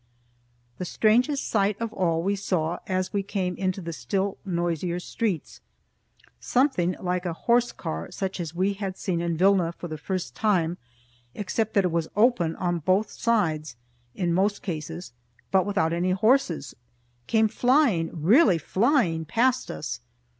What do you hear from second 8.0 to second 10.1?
such as we had seen in Vilna for the